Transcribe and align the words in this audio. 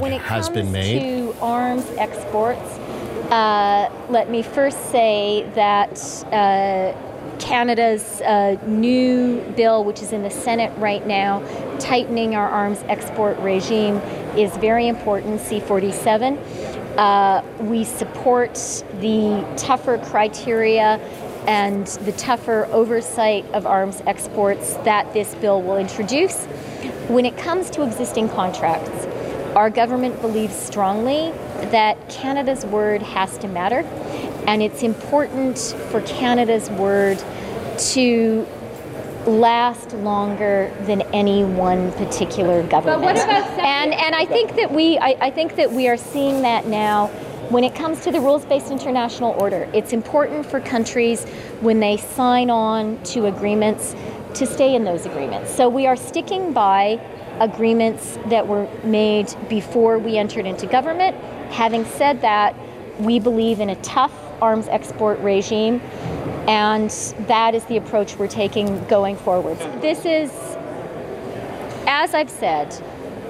when 0.00 0.10
it 0.10 0.22
has 0.22 0.46
comes 0.46 0.56
been 0.56 0.72
made. 0.72 1.00
to 1.00 1.34
arms 1.42 1.86
exports, 1.98 2.58
uh, 3.30 3.92
let 4.08 4.30
me 4.30 4.42
first 4.42 4.90
say 4.90 5.46
that 5.54 6.24
uh, 6.32 7.38
Canada's 7.38 8.22
uh, 8.22 8.56
new 8.66 9.42
bill, 9.54 9.84
which 9.84 10.00
is 10.00 10.12
in 10.12 10.22
the 10.22 10.30
Senate 10.30 10.72
right 10.78 11.06
now, 11.06 11.40
tightening 11.78 12.34
our 12.34 12.48
arms 12.48 12.82
export 12.88 13.38
regime, 13.40 13.96
is 14.34 14.56
very 14.56 14.88
important. 14.88 15.38
C47. 15.42 16.38
Uh, 16.96 17.42
we 17.60 17.84
support 17.84 18.54
the 19.00 19.46
tougher 19.58 19.98
criteria 19.98 20.98
and 21.46 21.86
the 21.86 22.12
tougher 22.12 22.66
oversight 22.72 23.44
of 23.52 23.66
arms 23.66 24.02
exports 24.06 24.74
that 24.84 25.12
this 25.12 25.34
bill 25.34 25.60
will 25.60 25.76
introduce. 25.76 26.46
When 27.08 27.26
it 27.26 27.36
comes 27.36 27.68
to 27.70 27.82
existing 27.82 28.30
contracts, 28.30 29.06
our 29.56 29.70
government 29.70 30.20
believes 30.20 30.54
strongly 30.54 31.32
that 31.70 32.08
Canada's 32.08 32.64
word 32.66 33.02
has 33.02 33.38
to 33.38 33.48
matter, 33.48 33.80
and 34.46 34.62
it's 34.62 34.82
important 34.82 35.58
for 35.90 36.00
Canada's 36.02 36.70
word 36.70 37.22
to 37.92 38.46
last 39.26 39.92
longer 39.94 40.74
than 40.80 41.02
any 41.12 41.44
one 41.44 41.92
particular 41.92 42.62
government. 42.64 43.18
and 43.18 43.94
and 43.94 44.14
I 44.14 44.24
think 44.26 44.56
that 44.56 44.72
we 44.72 44.98
I, 44.98 45.16
I 45.20 45.30
think 45.30 45.56
that 45.56 45.70
we 45.70 45.88
are 45.88 45.96
seeing 45.96 46.42
that 46.42 46.66
now 46.66 47.08
when 47.48 47.64
it 47.64 47.74
comes 47.74 48.00
to 48.00 48.10
the 48.10 48.20
rules-based 48.20 48.70
international 48.70 49.32
order. 49.32 49.68
It's 49.74 49.92
important 49.92 50.46
for 50.46 50.58
countries 50.60 51.24
when 51.60 51.80
they 51.80 51.98
sign 51.98 52.48
on 52.50 53.02
to 53.04 53.26
agreements 53.26 53.94
to 54.34 54.46
stay 54.46 54.74
in 54.74 54.84
those 54.84 55.04
agreements. 55.04 55.54
So 55.54 55.68
we 55.68 55.86
are 55.86 55.96
sticking 55.96 56.52
by 56.54 56.98
agreements 57.40 58.18
that 58.26 58.46
were 58.46 58.68
made 58.84 59.34
before 59.48 59.98
we 59.98 60.16
entered 60.16 60.46
into 60.46 60.66
government. 60.66 61.16
Having 61.50 61.84
said 61.84 62.20
that, 62.22 62.54
we 62.98 63.18
believe 63.18 63.60
in 63.60 63.70
a 63.70 63.76
tough 63.76 64.12
arms 64.40 64.68
export 64.68 65.18
regime, 65.20 65.80
and 66.48 66.90
that 67.28 67.54
is 67.54 67.64
the 67.66 67.76
approach 67.76 68.16
we're 68.16 68.28
taking 68.28 68.84
going 68.86 69.16
forward. 69.16 69.58
This 69.80 70.04
is, 70.04 70.30
as 71.86 72.14
I've 72.14 72.30
said, 72.30 72.70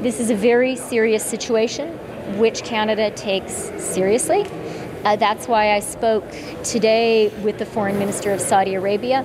this 0.00 0.20
is 0.20 0.30
a 0.30 0.34
very 0.34 0.76
serious 0.76 1.24
situation 1.24 1.98
which 2.38 2.62
Canada 2.62 3.10
takes 3.10 3.52
seriously. 3.82 4.46
Uh, 5.04 5.16
that's 5.16 5.48
why 5.48 5.74
I 5.74 5.80
spoke 5.80 6.24
today 6.62 7.28
with 7.42 7.58
the 7.58 7.66
foreign 7.66 7.98
minister 7.98 8.32
of 8.32 8.40
Saudi 8.40 8.74
Arabia. 8.74 9.24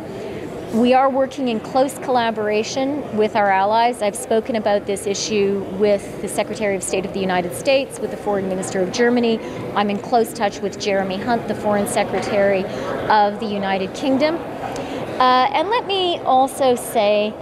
We 0.73 0.95
are 0.95 1.07
working 1.07 1.49
in 1.49 1.59
close 1.59 1.99
collaboration 1.99 3.15
with 3.15 3.35
our 3.35 3.51
allies. 3.51 4.01
I've 4.01 4.15
spoken 4.15 4.55
about 4.55 4.87
this 4.87 5.05
issue 5.05 5.63
with 5.77 6.23
the 6.23 6.27
Secretary 6.27 6.75
of 6.75 6.81
State 6.81 7.05
of 7.05 7.13
the 7.13 7.19
United 7.19 7.53
States, 7.53 7.99
with 7.99 8.09
the 8.09 8.17
Foreign 8.17 8.49
Minister 8.49 8.81
of 8.81 8.91
Germany. 8.91 9.39
I'm 9.75 9.91
in 9.91 9.99
close 9.99 10.33
touch 10.33 10.61
with 10.61 10.79
Jeremy 10.79 11.17
Hunt, 11.17 11.47
the 11.47 11.53
Foreign 11.53 11.85
Secretary 11.85 12.65
of 13.07 13.39
the 13.39 13.45
United 13.45 13.93
Kingdom. 13.93 14.37
Uh, 14.37 15.47
and 15.53 15.69
let 15.69 15.85
me 15.85 16.17
also 16.21 16.73
say, 16.73 17.35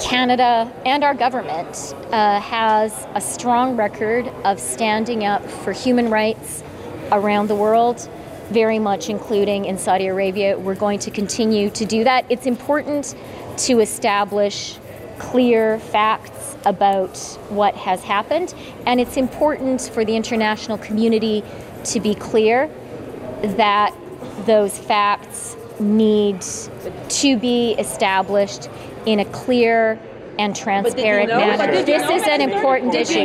Canada 0.00 0.68
and 0.84 1.04
our 1.04 1.14
government 1.14 1.94
uh, 2.10 2.40
has 2.40 3.06
a 3.14 3.20
strong 3.20 3.76
record 3.76 4.26
of 4.44 4.58
standing 4.58 5.24
up 5.24 5.48
for 5.48 5.70
human 5.70 6.10
rights 6.10 6.64
around 7.12 7.46
the 7.46 7.54
world 7.54 8.08
very 8.50 8.78
much 8.78 9.08
including 9.08 9.64
in 9.64 9.78
Saudi 9.78 10.06
Arabia. 10.06 10.58
We're 10.58 10.74
going 10.74 10.98
to 11.00 11.10
continue 11.10 11.70
to 11.70 11.84
do 11.84 12.04
that. 12.04 12.26
It's 12.28 12.46
important 12.46 13.14
to 13.58 13.80
establish 13.80 14.78
clear 15.18 15.78
facts 15.78 16.56
about 16.64 17.16
what 17.48 17.74
has 17.74 18.02
happened, 18.02 18.54
and 18.86 19.00
it's 19.00 19.16
important 19.16 19.80
for 19.92 20.04
the 20.04 20.16
international 20.16 20.78
community 20.78 21.44
to 21.84 22.00
be 22.00 22.14
clear 22.14 22.68
that 23.42 23.94
those 24.46 24.78
facts 24.78 25.56
need 25.80 26.40
to 27.08 27.36
be 27.36 27.72
established 27.78 28.68
in 29.06 29.18
a 29.20 29.24
clear 29.26 29.98
and 30.38 30.54
transparent 30.56 31.28
know- 31.28 31.38
manner. 31.38 31.82
This 31.82 32.08
is 32.10 32.22
an 32.28 32.40
important 32.40 32.94
issue. 32.94 33.24